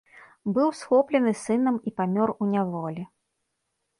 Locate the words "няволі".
2.53-3.03